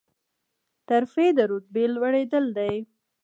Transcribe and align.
ترفیع 0.89 1.29
د 1.37 1.39
رتبې 1.51 1.83
لوړیدل 1.93 2.45
دي 2.57 2.73